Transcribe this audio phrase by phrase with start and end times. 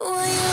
[0.00, 0.43] 我也